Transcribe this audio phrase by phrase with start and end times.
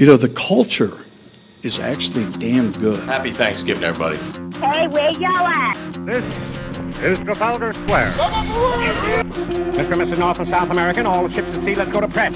[0.00, 0.96] You know, the culture
[1.62, 3.00] is actually damn good.
[3.00, 4.16] Happy Thanksgiving, everybody.
[4.56, 6.06] Hey, where y'all at?
[6.06, 6.24] This
[7.02, 8.10] is Trafalgar Square.
[8.12, 9.92] Mr.
[9.92, 10.18] and Mrs.
[10.18, 12.34] North and South American, all the ships at sea, let's go to press.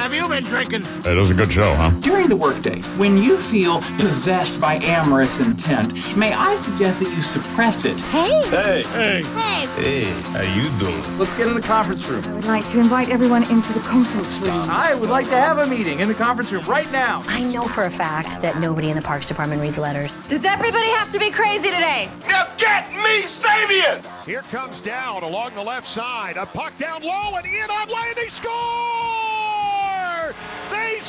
[0.00, 0.86] Have you been drinking?
[1.04, 1.90] It was a good show, huh?
[2.00, 7.20] During the workday, when you feel possessed by amorous intent, may I suggest that you
[7.20, 8.00] suppress it?
[8.00, 8.48] Hey!
[8.48, 8.82] Hey.
[8.82, 9.22] Hey.
[9.22, 9.66] Hey!
[9.76, 11.18] Hey, how you doing?
[11.18, 12.24] Let's get in the conference room.
[12.24, 14.70] I would like to invite everyone into the conference room.
[14.70, 17.22] I would like to have a meeting in the conference room right now.
[17.26, 20.22] I know for a fact that nobody in the Parks Department reads letters.
[20.22, 22.08] Does everybody have to be crazy today?
[22.26, 24.02] Now get me Sabian!
[24.24, 26.38] Here comes down along the left side.
[26.38, 28.14] A puck down low and in on lane.
[28.16, 28.50] They score!
[28.50, 29.29] They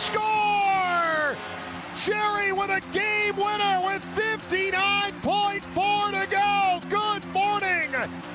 [0.01, 1.35] score!
[1.95, 6.81] Sheary with a game winner with 59.4 to go.
[6.89, 7.91] Good morning,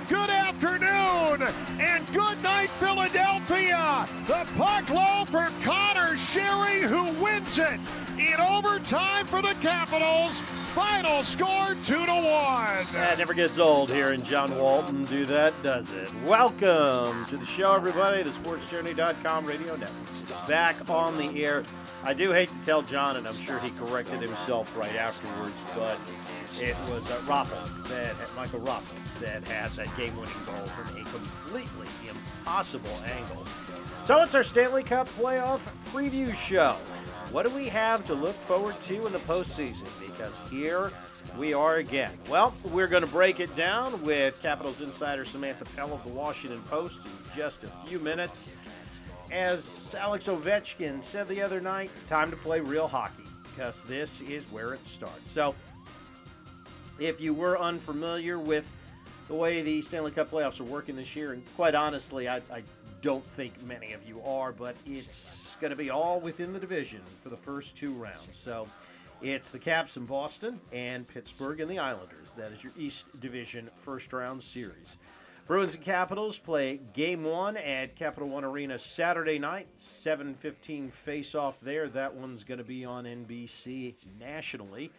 [0.08, 1.42] good afternoon,
[1.80, 4.06] and good night, Philadelphia.
[4.28, 7.80] The puck low for Conor Sheary, who wins it
[8.16, 10.40] in overtime for the Capitals.
[10.76, 12.86] Final score two to one.
[12.92, 16.10] That never gets old hearing John Walton do that, does it?
[16.26, 18.22] Welcome to the show, everybody.
[18.22, 20.46] The SportsJourney.com radio network.
[20.46, 21.64] Back on the air.
[22.04, 25.98] I do hate to tell John, and I'm sure he corrected himself right afterwards, but
[26.60, 28.82] it was uh, Raffl that Michael Raffl
[29.20, 33.46] that had that game-winning goal from a completely impossible angle.
[34.04, 36.76] So it's our Stanley Cup playoff preview show.
[37.32, 39.88] What do we have to look forward to in the postseason?
[40.00, 40.92] Because here
[41.36, 42.12] we are again.
[42.30, 46.62] Well, we're going to break it down with Capitals insider Samantha Pell of the Washington
[46.70, 48.48] Post in just a few minutes.
[49.32, 54.46] As Alex Ovechkin said the other night, time to play real hockey because this is
[54.46, 55.32] where it starts.
[55.32, 55.54] So,
[57.00, 58.70] if you were unfamiliar with
[59.26, 62.62] the way the Stanley Cup playoffs are working this year, and quite honestly, I, I
[63.06, 67.00] don't think many of you are, but it's going to be all within the division
[67.22, 68.36] for the first two rounds.
[68.36, 68.66] So
[69.22, 72.32] it's the Caps in Boston and Pittsburgh and the Islanders.
[72.36, 74.98] That is your East Division first round series.
[75.46, 81.88] Bruins and Capitals play game one at Capital One Arena Saturday night, 7:15 face-off there.
[81.88, 84.90] That one's going to be on NBC nationally.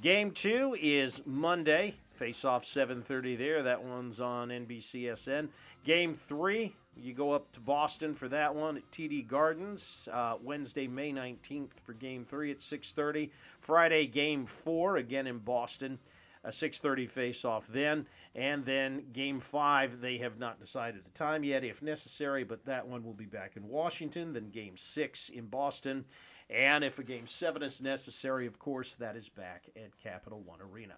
[0.00, 3.62] Game two is Monday, face-off 7:30 there.
[3.62, 5.50] That one's on NBCSN.
[5.84, 10.86] Game three, you go up to Boston for that one at TD Gardens uh, Wednesday,
[10.86, 13.30] May 19th for Game three at 6:30.
[13.60, 15.98] Friday, Game four again in Boston,
[16.44, 20.00] a 6:30 face-off then, and then Game five.
[20.00, 23.56] They have not decided the time yet, if necessary, but that one will be back
[23.56, 24.32] in Washington.
[24.32, 26.04] Then Game six in Boston.
[26.50, 30.60] And if a game seven is necessary, of course, that is back at Capital One
[30.60, 30.96] Arena.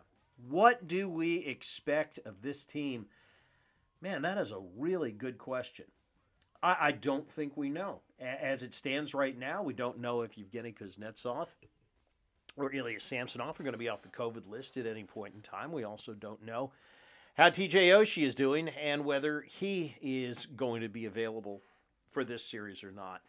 [0.49, 3.07] What do we expect of this team?
[4.01, 5.87] Man, that is a really good question.
[6.63, 8.01] I, I don't think we know.
[8.21, 11.49] A- As it stands right now, we don't know if Evgeny Kuznetsov
[12.57, 15.41] or Ilya Samsonov are going to be off the COVID list at any point in
[15.41, 15.73] time.
[15.73, 16.73] We also don't know
[17.37, 21.63] how TJ Oshie is doing and whether he is going to be available
[22.11, 23.21] for this series or not.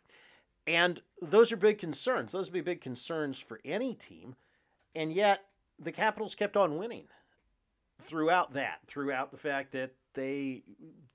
[0.66, 2.31] And those are big concerns.
[2.31, 4.35] Those would be big concerns for any team.
[4.95, 5.45] And yet,
[5.79, 7.06] the Capitals kept on winning
[8.01, 10.63] throughout that, throughout the fact that they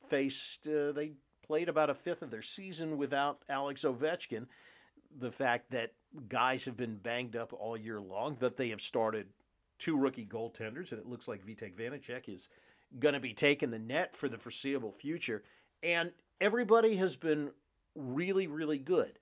[0.09, 1.13] faced, uh, they
[1.47, 4.47] played about a fifth of their season without Alex Ovechkin.
[5.19, 5.93] The fact that
[6.29, 9.27] guys have been banged up all year long, that they have started
[9.79, 12.49] two rookie goaltenders, and it looks like Vitek Vanecek is
[12.99, 15.43] going to be taking the net for the foreseeable future.
[15.83, 17.51] And everybody has been
[17.95, 19.19] really, really good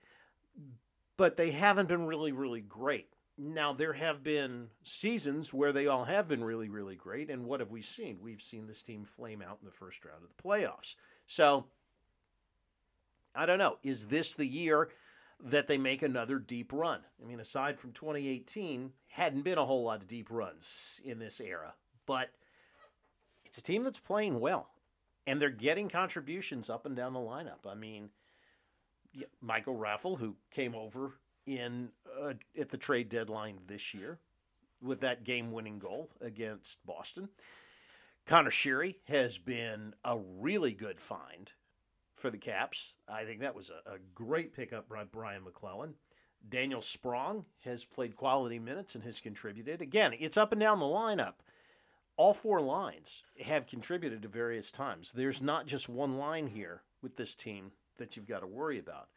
[1.21, 3.13] but they haven't been really, really great.
[3.43, 7.31] Now, there have been seasons where they all have been really, really great.
[7.31, 8.19] And what have we seen?
[8.21, 10.95] We've seen this team flame out in the first round of the playoffs.
[11.27, 11.65] So,
[13.34, 13.78] I don't know.
[13.83, 14.91] Is this the year
[15.43, 17.01] that they make another deep run?
[17.23, 21.41] I mean, aside from 2018, hadn't been a whole lot of deep runs in this
[21.41, 21.72] era.
[22.05, 22.28] But
[23.47, 24.69] it's a team that's playing well.
[25.27, 27.67] And they're getting contributions up and down the lineup.
[27.67, 28.11] I mean,
[29.41, 31.15] Michael Raffl, who came over
[31.47, 31.89] in
[32.21, 34.19] uh, at the trade deadline this year
[34.83, 37.28] with that game-winning goal against Boston.
[38.27, 41.51] Conor Sheary has been a really good find
[42.15, 42.97] for the Caps.
[43.09, 45.95] I think that was a, a great pickup by Brian MacLellan.
[46.49, 49.83] Daniel Sprong has played quality minutes and has contributed.
[49.83, 51.34] Again, it's up and down the lineup.
[52.16, 55.13] All four lines have contributed to various times.
[55.13, 59.09] There's not just one line here with this team that you've got to worry about.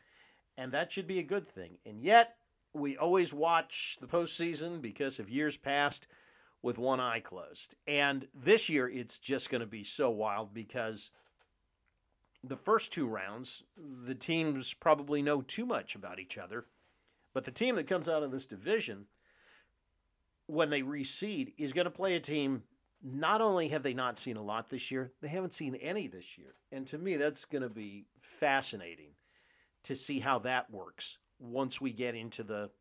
[0.57, 1.77] And that should be a good thing.
[1.85, 2.35] And yet,
[2.73, 6.07] we always watch the postseason because of years past
[6.61, 7.75] with one eye closed.
[7.87, 11.11] And this year, it's just going to be so wild because
[12.43, 16.65] the first two rounds, the teams probably know too much about each other
[17.33, 19.07] But the team that comes out of this division,
[20.47, 22.63] when they reseed, is going to play a team.
[23.01, 26.37] Not only have they not seen a lot this year, they haven't seen any this
[26.37, 26.53] year.
[26.71, 29.11] And to me, that's going to be fascinating
[29.83, 32.71] to see how that works once we get into the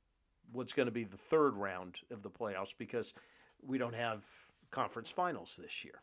[0.52, 3.14] what's going to be the third round of the playoffs because
[3.62, 4.24] we don't have
[4.70, 6.02] conference finals this year.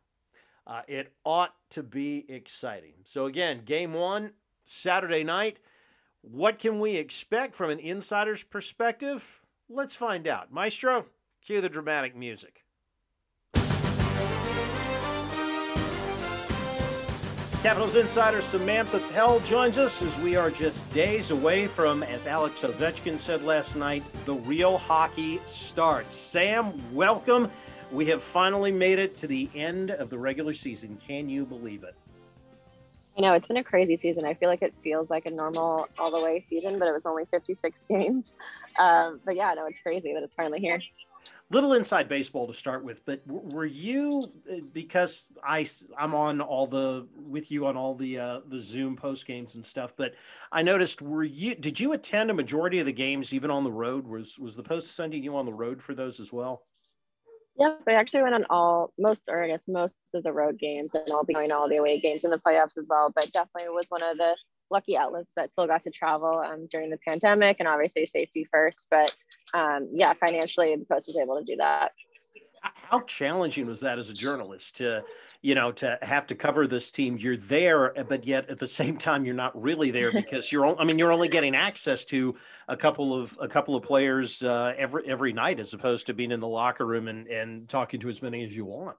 [0.65, 2.94] Uh, it ought to be exciting.
[3.03, 4.31] So, again, game one,
[4.65, 5.59] Saturday night.
[6.21, 9.41] What can we expect from an insider's perspective?
[9.69, 10.51] Let's find out.
[10.51, 11.05] Maestro,
[11.44, 12.65] cue the dramatic music.
[17.61, 22.61] Capitals insider Samantha Pell joins us as we are just days away from, as Alex
[22.63, 26.15] Ovechkin said last night, the real hockey starts.
[26.15, 27.51] Sam, welcome.
[27.91, 30.97] We have finally made it to the end of the regular season.
[31.06, 31.95] Can you believe it?
[33.17, 34.23] I know it's been a crazy season.
[34.23, 37.05] I feel like it feels like a normal all the way season, but it was
[37.05, 38.35] only 56 games.
[38.79, 40.81] Um, but yeah, no, it's crazy that it's finally here
[41.51, 45.68] little inside baseball to start with, but were you uh, because I
[45.98, 49.66] I'm on all the with you on all the uh, the Zoom post games and
[49.66, 50.13] stuff, but
[50.51, 53.71] I noticed were you did you attend a majority of the games even on the
[53.71, 54.07] road?
[54.07, 56.63] Was was the post sending you on the road for those as well?
[57.57, 60.92] Yep, I actually went on all most or I guess most of the road games,
[60.94, 63.12] and I'll be going all the away games in the playoffs as well.
[63.13, 64.36] But definitely was one of the
[64.72, 68.88] lucky outlets that still got to travel um, during the pandemic and obviously safety first.
[68.89, 69.13] But
[69.54, 71.92] um, yeah, financially, the Post was able to do that.
[72.62, 75.04] How challenging was that as a journalist to,
[75.42, 77.18] you know, to have to cover this team?
[77.18, 80.66] You're there, but yet at the same time, you're not really there because you're.
[80.80, 82.36] I mean, you're only getting access to
[82.68, 86.31] a couple of a couple of players uh, every every night, as opposed to being
[86.31, 88.98] in the locker room and and talking to as many as you want.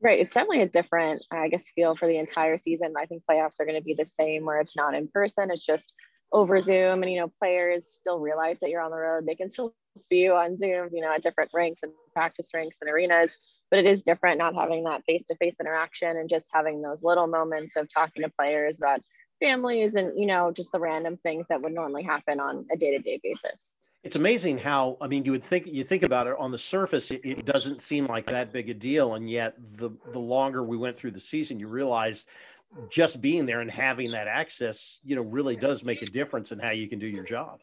[0.00, 0.20] Right.
[0.20, 2.94] It's definitely a different, I guess, feel for the entire season.
[2.96, 5.50] I think playoffs are going to be the same where it's not in person.
[5.50, 5.92] It's just
[6.32, 7.02] over Zoom.
[7.02, 9.26] And, you know, players still realize that you're on the road.
[9.26, 12.78] They can still see you on Zooms, you know, at different rinks and practice rinks
[12.80, 13.38] and arenas.
[13.70, 17.02] But it is different not having that face to face interaction and just having those
[17.02, 19.00] little moments of talking to players about
[19.40, 23.20] families and you know just the random things that would normally happen on a day-to-day
[23.22, 26.58] basis it's amazing how i mean you would think you think about it on the
[26.58, 30.64] surface it, it, doesn't seem like that big a deal and yet the the longer
[30.64, 32.26] we went through the season you realize
[32.88, 36.58] just being there and having that access you know really does make a difference in
[36.58, 37.60] how you can do your job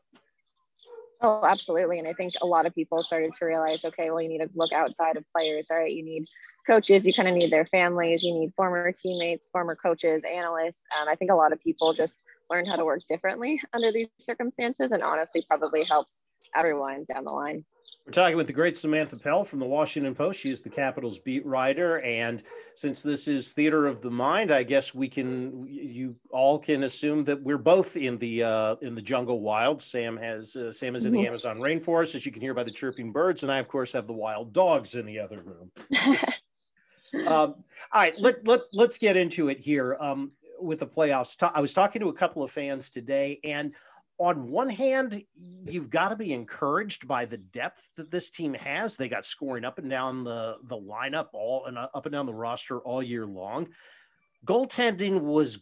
[1.21, 1.97] Oh, absolutely.
[1.99, 4.49] And I think a lot of people started to realize, okay, well, you need to
[4.53, 5.91] look outside of players, all right?
[5.91, 6.27] You need
[6.67, 10.85] coaches, you kind of need their families, you need former teammates, former coaches, analysts.
[10.99, 14.07] And I think a lot of people just learn how to work differently under these
[14.19, 16.21] circumstances and honestly probably helps
[16.53, 17.65] everyone down the line.
[18.05, 20.39] We're talking with the great Samantha Pell from the Washington Post.
[20.39, 22.01] She is the Capitals beat writer.
[22.01, 22.43] And
[22.75, 27.23] since this is theater of the mind, I guess we can, you all can assume
[27.23, 29.81] that we're both in the uh, in the jungle wild.
[29.81, 31.27] Sam has uh, Sam is in the mm-hmm.
[31.27, 34.05] Amazon rainforest, as you can hear by the chirping birds, and I of course have
[34.05, 35.71] the wild dogs in the other room.
[37.27, 37.55] um, all
[37.95, 41.35] right, let let let's get into it here um, with the playoffs.
[41.55, 43.73] I was talking to a couple of fans today, and
[44.17, 45.23] on one hand,
[45.65, 48.95] you've got to be encouraged by the depth that this team has.
[48.95, 52.25] They got scoring up and down the the lineup all and uh, up and down
[52.25, 53.67] the roster all year long.
[54.45, 55.59] Goaltending was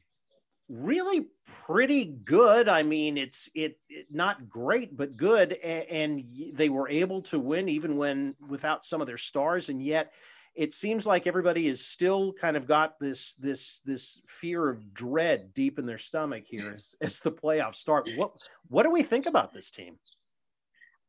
[0.70, 1.28] really
[1.66, 2.70] pretty good.
[2.70, 7.40] I mean, it's it, it not great, but good, and, and they were able to
[7.40, 10.14] win even when without some of their stars, and yet
[10.56, 15.54] it seems like everybody is still kind of got this this this fear of dread
[15.54, 18.08] deep in their stomach here as, as the playoffs start.
[18.16, 18.32] What
[18.68, 19.98] what do we think about this team?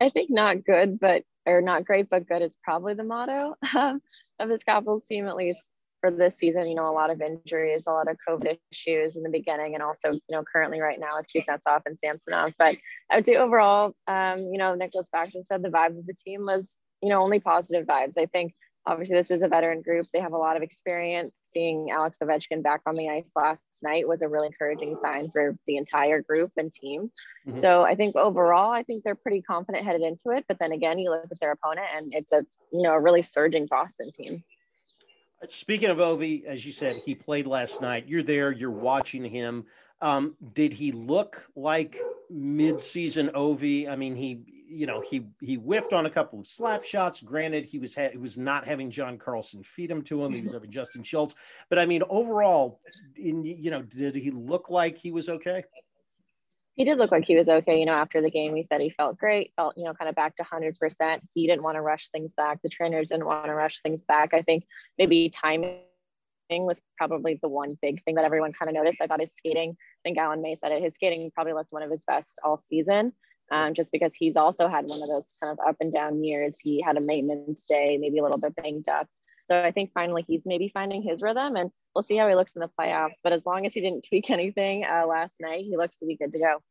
[0.00, 4.00] I think not good, but or not great, but good is probably the motto um,
[4.38, 5.70] of this Capitals team, at least
[6.00, 6.66] for this season.
[6.66, 9.82] You know, a lot of injuries, a lot of COVID issues in the beginning, and
[9.82, 12.54] also you know currently right now with Kuznetsov and Samsonov.
[12.58, 12.76] But
[13.10, 16.46] I would say overall, um, you know, Nicklas Backstrom said the vibe of the team
[16.46, 18.18] was you know only positive vibes.
[18.18, 18.54] I think
[18.86, 20.06] obviously this is a veteran group.
[20.12, 21.38] They have a lot of experience.
[21.42, 25.56] Seeing Alex Ovechkin back on the ice last night was a really encouraging sign for
[25.66, 27.10] the entire group and team.
[27.46, 27.56] Mm-hmm.
[27.56, 30.44] So I think overall, I think they're pretty confident headed into it.
[30.48, 33.22] But then again, you look at their opponent and it's a, you know, a really
[33.22, 34.44] surging Boston team.
[35.48, 38.06] Speaking of Ovi, as you said, he played last night.
[38.06, 39.66] You're there, you're watching him.
[40.00, 41.98] Um, did he look like
[42.30, 43.88] mid-season Ovi?
[43.88, 44.40] I mean, he
[44.74, 47.22] you know he he whiffed on a couple of slap shots.
[47.22, 50.32] Granted, he was ha- he was not having John Carlson feed him to him.
[50.32, 51.34] He was having Justin Schultz.
[51.70, 52.80] But I mean, overall,
[53.16, 55.64] in you know, did he look like he was okay?
[56.74, 57.78] He did look like he was okay.
[57.78, 60.14] You know, after the game, he said he felt great, felt you know kind of
[60.14, 61.22] back to hundred percent.
[61.32, 62.60] He didn't want to rush things back.
[62.62, 64.34] The trainers didn't want to rush things back.
[64.34, 64.66] I think
[64.98, 65.78] maybe timing
[66.50, 69.00] was probably the one big thing that everyone kind of noticed.
[69.00, 71.82] I thought his skating, I think Alan May said it, his skating probably looked one
[71.82, 73.12] of his best all season.
[73.50, 76.58] Um, just because he's also had one of those kind of up and down years.
[76.58, 79.08] He had a maintenance day, maybe a little bit banged up.
[79.44, 82.54] So I think finally he's maybe finding his rhythm and we'll see how he looks
[82.56, 83.18] in the playoffs.
[83.22, 86.16] But as long as he didn't tweak anything uh, last night, he looks to be
[86.16, 86.62] good to go.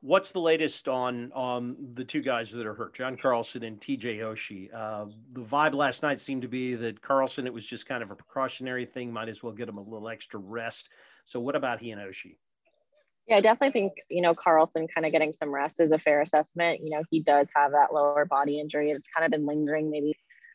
[0.00, 4.18] What's the latest on um, the two guys that are hurt, John Carlson and TJ
[4.18, 4.68] Oshie?
[4.72, 8.10] Uh, the vibe last night seemed to be that Carlson, it was just kind of
[8.10, 10.90] a precautionary thing, might as well get him a little extra rest.
[11.24, 12.36] So, what about he and Oshie?
[13.26, 16.20] Yeah, I definitely think, you know, Carlson kind of getting some rest is a fair
[16.20, 16.80] assessment.
[16.82, 18.90] You know, he does have that lower body injury.
[18.90, 20.14] It's kind of been lingering maybe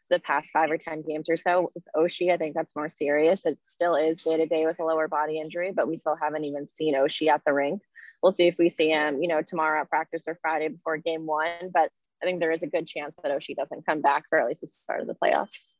[0.09, 1.71] the past five or 10 games or so.
[1.73, 3.45] With Oshie, I think that's more serious.
[3.45, 6.45] It still is day to day with a lower body injury, but we still haven't
[6.45, 7.81] even seen Oshie at the rink.
[8.21, 11.25] We'll see if we see him, you know, tomorrow at practice or Friday before game
[11.25, 11.71] one.
[11.73, 11.89] But
[12.21, 14.61] I think there is a good chance that Oshie doesn't come back for at least
[14.61, 15.75] the start of the playoffs.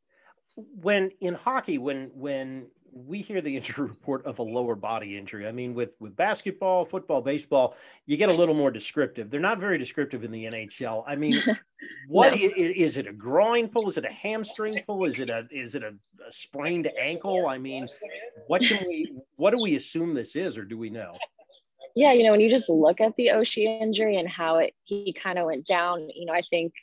[0.55, 5.47] When in hockey, when when we hear the injury report of a lower body injury.
[5.47, 9.29] I mean, with with basketball, football, baseball, you get a little more descriptive.
[9.29, 11.03] They're not very descriptive in the NHL.
[11.07, 11.41] I mean,
[12.07, 12.37] what no.
[12.37, 13.07] is, is, it?
[13.07, 13.89] A groin pull?
[13.89, 15.05] Is it a hamstring pull?
[15.05, 15.93] Is it a is it a,
[16.25, 17.47] a sprained ankle?
[17.47, 17.87] I mean,
[18.47, 19.11] what can we?
[19.35, 21.13] What do we assume this is, or do we know?
[21.95, 25.13] Yeah, you know, when you just look at the Oshie injury and how it he
[25.13, 26.73] kind of went down, you know, I think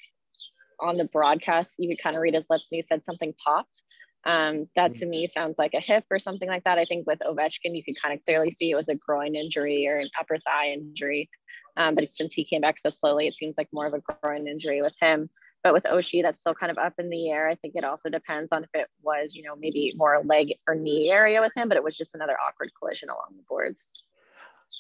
[0.81, 3.83] on the broadcast you could kind of read his lips and he said something popped.
[4.25, 6.79] Um, that to me sounds like a hip or something like that.
[6.79, 9.87] I think with Ovechkin, you could kind of clearly see it was a groin injury
[9.87, 11.31] or an upper thigh injury.
[11.77, 14.49] Um, but since he came back so slowly, it seems like more of a groin
[14.49, 15.31] injury with him.
[15.63, 17.49] But with Oshie, that's still kind of up in the air.
[17.49, 20.75] I think it also depends on if it was, you know, maybe more leg or
[20.75, 23.93] knee area with him, but it was just another awkward collision along the boards.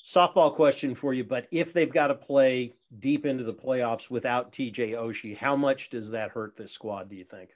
[0.05, 4.53] Softball question for you, but if they've got to play deep into the playoffs without
[4.53, 7.51] TJ Oshie, how much does that hurt this squad, do you think?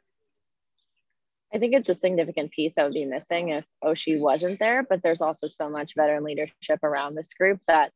[1.53, 5.03] I think it's a significant piece that would be missing if Oshie wasn't there, but
[5.03, 7.93] there's also so much veteran leadership around this group that,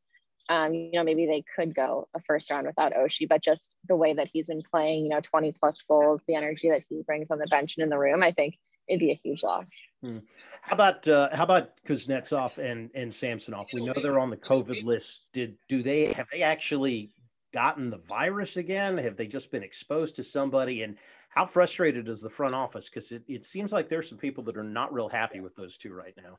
[0.49, 3.27] um, you know, maybe they could go a first round without Oshie.
[3.29, 6.69] but just the way that he's been playing, you know, 20 plus goals, the energy
[6.69, 8.55] that he brings on the bench and in the room, I think
[8.87, 9.71] it'd be a huge loss.
[10.01, 10.19] Hmm.
[10.61, 13.67] How about uh, how about Kuznetsov and and Samsonov?
[13.73, 15.29] We know they're on the COVID list.
[15.33, 17.11] Did do they have they actually
[17.53, 18.97] gotten the virus again?
[18.97, 20.83] Have they just been exposed to somebody?
[20.83, 20.97] And
[21.35, 22.89] how frustrated is the front office?
[22.89, 25.77] Because it, it seems like there's some people that are not real happy with those
[25.77, 26.37] two right now.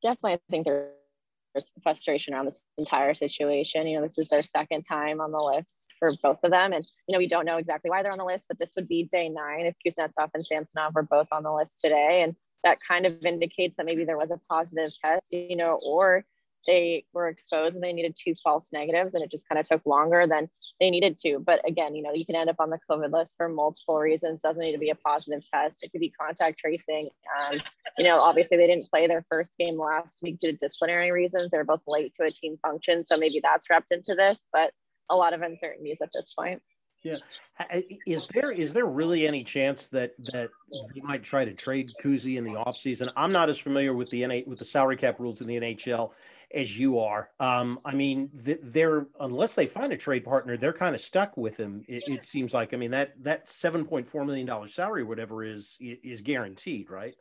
[0.00, 3.86] Definitely, I think there's frustration around this entire situation.
[3.86, 6.72] You know, this is their second time on the list for both of them.
[6.72, 8.88] And, you know, we don't know exactly why they're on the list, but this would
[8.88, 12.22] be day nine if Kuznetsov and Samsonov were both on the list today.
[12.22, 12.34] And
[12.64, 16.24] that kind of indicates that maybe there was a positive test, you know, or
[16.66, 19.84] they were exposed and they needed two false negatives and it just kind of took
[19.86, 20.48] longer than
[20.80, 21.38] they needed to.
[21.38, 24.42] But again, you know, you can end up on the COVID list for multiple reasons.
[24.42, 25.82] Doesn't need to be a positive test.
[25.82, 27.08] It could be contact tracing.
[27.38, 27.60] Um,
[27.98, 31.50] you know, obviously they didn't play their first game last week due to disciplinary reasons.
[31.50, 33.04] They're both late to a team function.
[33.04, 34.72] So maybe that's wrapped into this, but
[35.10, 36.62] a lot of uncertainties at this point.
[37.02, 37.16] Yeah,
[38.06, 40.50] is there is there really any chance that that
[40.94, 43.10] they might try to trade Kuzi in the offseason?
[43.16, 46.12] I'm not as familiar with the NA with the salary cap rules in the NHL
[46.54, 47.30] as you are.
[47.40, 51.56] Um, I mean, they're unless they find a trade partner, they're kind of stuck with
[51.56, 51.84] him.
[51.88, 52.74] It, it seems like.
[52.74, 57.14] I mean that that seven point four million dollar salary, whatever is is guaranteed, right?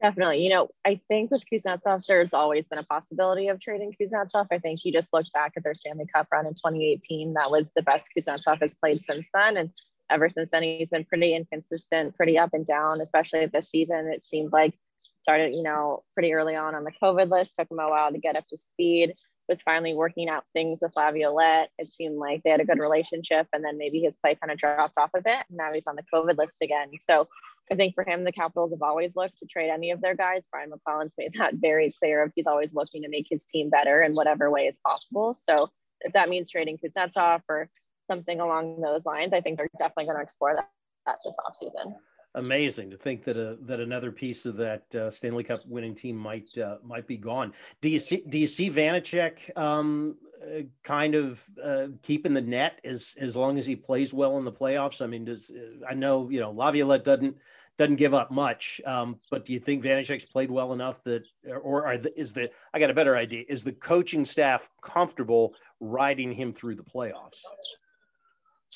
[0.00, 0.42] Definitely.
[0.44, 4.46] You know, I think with Kuznetsov, there's always been a possibility of trading Kuznetsov.
[4.52, 7.34] I think you just look back at their Stanley Cup run in 2018.
[7.34, 9.56] That was the best Kuznetsov has played since then.
[9.56, 9.70] And
[10.08, 14.06] ever since then, he's been pretty inconsistent, pretty up and down, especially this season.
[14.06, 14.78] It seemed like
[15.28, 18.18] started, you know, pretty early on on the COVID list, took him a while to
[18.18, 19.12] get up to speed,
[19.46, 21.68] was finally working out things with Laviolette.
[21.78, 24.56] It seemed like they had a good relationship, and then maybe his play kind of
[24.56, 25.44] dropped off a bit.
[25.50, 26.88] And now he's on the COVID list again.
[26.98, 27.28] So
[27.70, 30.46] I think for him, the Capitals have always looked to trade any of their guys.
[30.50, 34.00] Brian MacLellan's made that very clear of he's always looking to make his team better
[34.00, 35.34] in whatever way is possible.
[35.34, 35.68] So
[36.00, 37.68] if that means trading Kuznetsov or
[38.10, 40.70] something along those lines, I think they're definitely going to explore that,
[41.04, 41.96] that this offseason
[42.34, 46.16] amazing to think that a, that another piece of that uh, Stanley Cup winning team
[46.16, 47.52] might uh, might be gone.
[47.80, 52.80] Do you see do you see Vanecek um, uh, kind of uh, keeping the net
[52.84, 55.02] as as long as he plays well in the playoffs?
[55.02, 55.52] I mean, does
[55.88, 57.36] I know you know Laviolette doesn't
[57.78, 61.22] doesn't give up much, um, but do you think Vanecek's played well enough that,
[61.62, 63.44] or are the, is the I got a better idea?
[63.48, 67.40] Is the coaching staff comfortable riding him through the playoffs?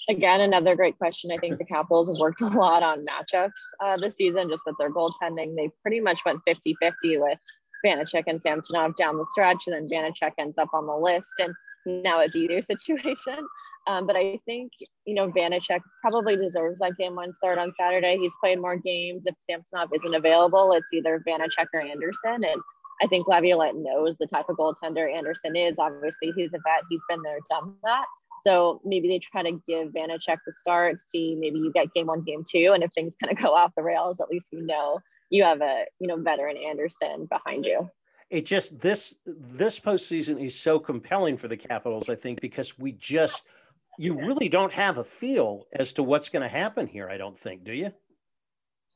[0.09, 1.31] Again, another great question.
[1.31, 3.51] I think the Capitals have worked a lot on matchups
[3.83, 5.55] uh, this season, just with their goaltending.
[5.57, 7.39] They pretty much went 50 50 with
[7.85, 11.33] Vanecek and Samsonov down the stretch, and then Vanecek ends up on the list.
[11.39, 11.55] And
[11.87, 13.47] now a Didu situation.
[13.87, 14.71] Um, but I think,
[15.07, 18.17] you know, Vanecek probably deserves that game one start on Saturday.
[18.17, 19.25] He's played more games.
[19.27, 22.45] If Samsonov isn't available, it's either Vanecek or Anderson.
[22.45, 22.63] And
[23.03, 25.79] I think Laviolette knows the type of goaltender Anderson is.
[25.79, 26.85] Obviously, he's a vet.
[26.89, 28.05] He's been there, done that.
[28.43, 32.23] So maybe they try to give Vanecek the start, see maybe you get game one,
[32.25, 34.99] game two, and if things kind of go off the rails, at least you know
[35.31, 37.89] you have a you know veteran Anderson behind you.
[38.31, 42.93] It just this this postseason is so compelling for the Capitals, I think, because we
[42.93, 43.47] just
[43.99, 47.09] you really don't have a feel as to what's going to happen here.
[47.09, 47.93] I don't think, do you?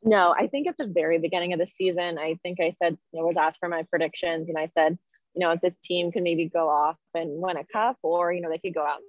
[0.03, 3.23] No, I think at the very beginning of the season, I think I said I
[3.23, 4.99] was asked for my predictions, and I said,
[5.35, 8.41] you know, if this team can maybe go off and win a cup, or you
[8.41, 9.01] know, they could go out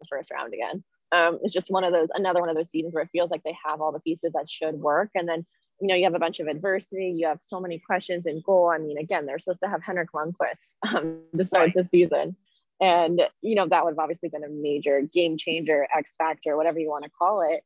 [0.00, 0.82] the first round again.
[1.12, 3.42] Um, it's just one of those, another one of those seasons where it feels like
[3.44, 5.46] they have all the pieces that should work, and then
[5.80, 7.14] you know, you have a bunch of adversity.
[7.16, 8.70] You have so many questions in goal.
[8.70, 11.74] I mean, again, they're supposed to have Henrik Lundqvist um, to start right.
[11.74, 12.36] the season.
[12.80, 16.78] And, you know, that would have obviously been a major game changer, X factor, whatever
[16.78, 17.62] you want to call it.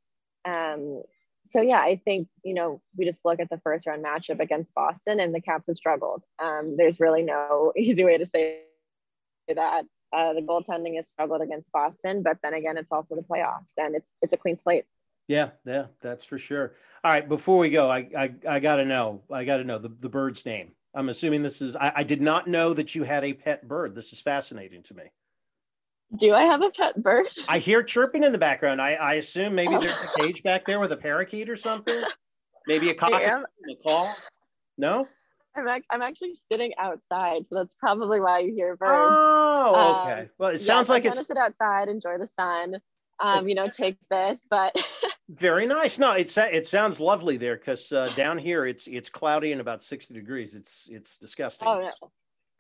[0.49, 1.03] Um,
[1.45, 4.75] so, yeah, I think, you know, we just look at the first round matchup against
[4.75, 6.23] Boston and the Caps have struggled.
[6.39, 8.61] Um, there's really no easy way to say
[9.49, 9.85] that.
[10.13, 13.95] Uh, the goaltending has struggled against Boston, but then again, it's also the playoffs and
[13.95, 14.85] it's it's a clean slate.
[15.29, 16.75] Yeah, yeah, that's for sure.
[17.05, 19.79] All right, before we go, I I, I got to know, I got to know
[19.79, 20.73] the, the bird's name.
[20.95, 21.77] I'm assuming this is.
[21.77, 23.95] I, I did not know that you had a pet bird.
[23.95, 25.05] This is fascinating to me.
[26.17, 27.27] Do I have a pet bird?
[27.49, 28.83] I hear chirping in the background.
[28.83, 32.03] I, I assume maybe there's a cage back there with a parakeet or something.
[32.67, 34.13] Maybe a in the call.
[34.77, 35.07] No.
[35.57, 39.17] I'm, ac- I'm actually sitting outside, so that's probably why you hear birds.
[39.19, 40.21] Oh, okay.
[40.23, 41.27] Um, well, it sounds like I'm it's.
[41.27, 42.81] sit outside, enjoy the sun.
[43.19, 44.75] Um, you know, take this, but.
[45.29, 45.99] very nice.
[45.99, 49.83] No, it's it sounds lovely there because uh, down here it's it's cloudy and about
[49.83, 50.55] sixty degrees.
[50.55, 51.69] It's it's disgusting.
[51.69, 52.11] Oh no.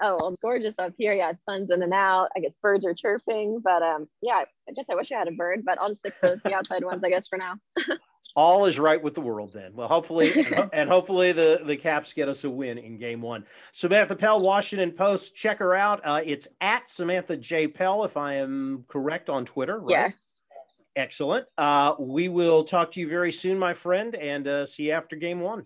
[0.02, 1.12] Oh, well, it's gorgeous up here.
[1.12, 2.28] Yeah, sun's in and out.
[2.34, 5.32] I guess birds are chirping, but um, yeah, I guess I wish I had a
[5.32, 7.56] bird, but I'll just stick to the outside ones, I guess, for now.
[8.36, 9.74] all is right with the world then.
[9.74, 13.44] Well, hopefully, and hopefully the, the Caps get us a win in game one.
[13.72, 16.00] Samantha Pell, Washington Post, check her out.
[16.04, 17.68] Uh, it's at Samantha J.
[17.68, 19.90] Pell, if I am correct on Twitter, right?
[19.90, 20.40] Yes.
[20.96, 21.46] Excellent.
[21.56, 25.16] Uh, we will talk to you very soon, my friend, and uh, see you after
[25.16, 25.64] game one.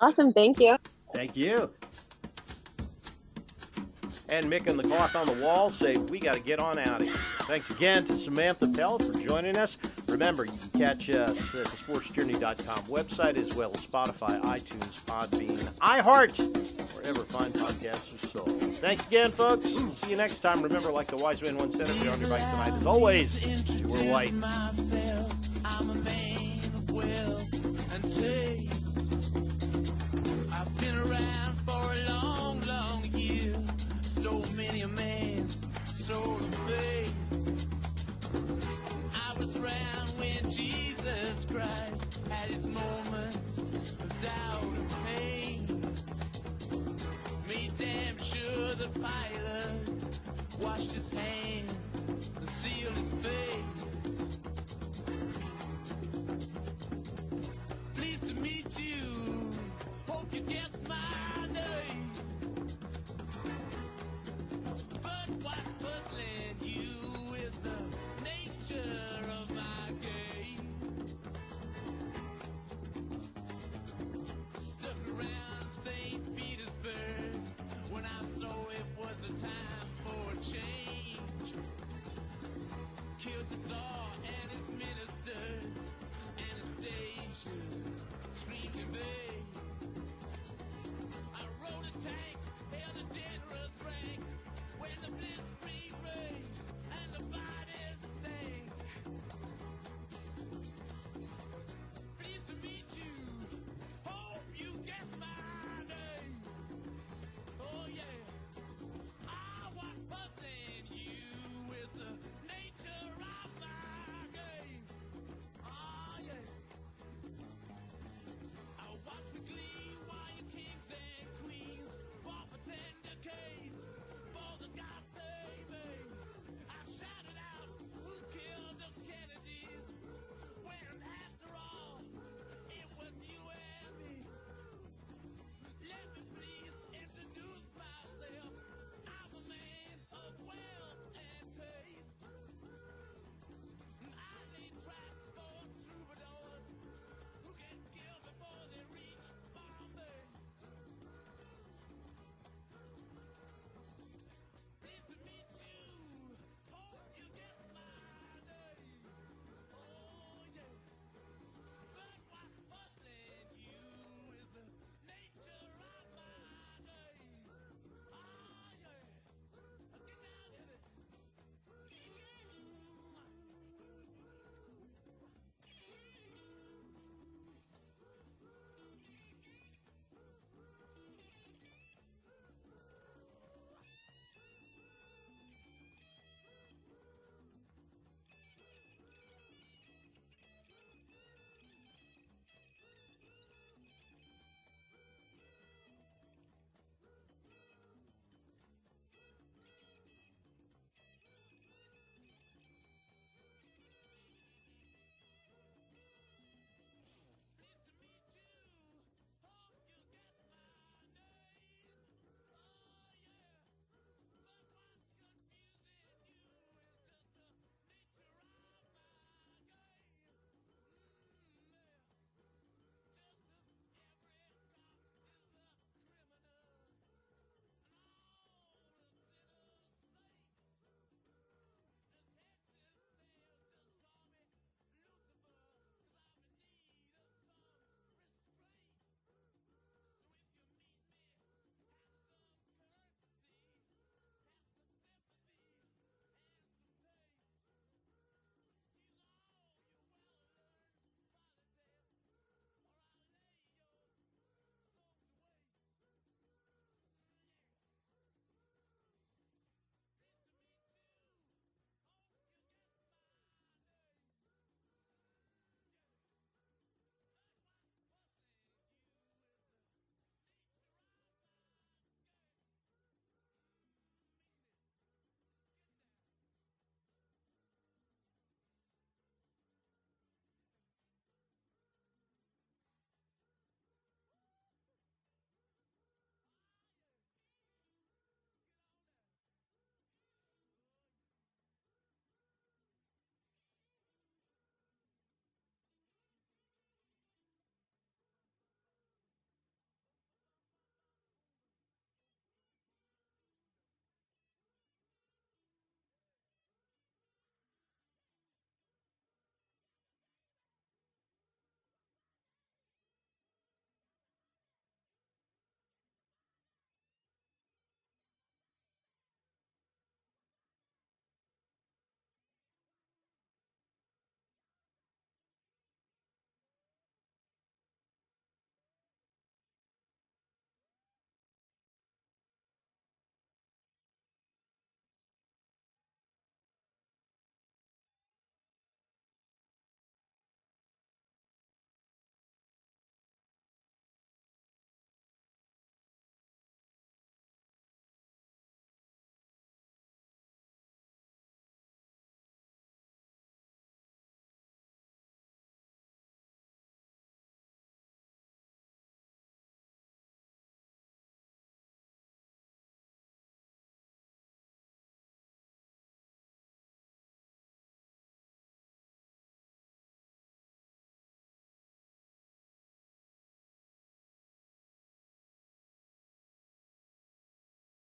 [0.00, 0.32] Awesome.
[0.32, 0.76] Thank you.
[1.14, 1.70] Thank you
[4.28, 7.00] and Mick and the clock on the wall say we got to get on out
[7.00, 7.16] of here.
[7.16, 10.06] Thanks again to Samantha Pell for joining us.
[10.08, 15.78] Remember, you can catch us at the sportsjourney.com website as well as Spotify, iTunes, Podbean,
[15.80, 18.50] iHeart, wherever fine podcasts are sold.
[18.76, 19.68] Thanks again, folks.
[19.68, 20.62] See you next time.
[20.62, 23.40] Remember, like the wise man once said, if you're on your bike tonight, as always,
[23.86, 24.32] we're white.